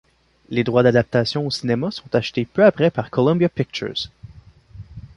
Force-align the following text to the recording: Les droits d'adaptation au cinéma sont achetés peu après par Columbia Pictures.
Les 0.49 0.63
droits 0.63 0.81
d'adaptation 0.81 1.45
au 1.45 1.51
cinéma 1.51 1.91
sont 1.91 2.15
achetés 2.15 2.43
peu 2.45 2.65
après 2.65 2.89
par 2.89 3.11
Columbia 3.11 3.49
Pictures. 3.49 4.07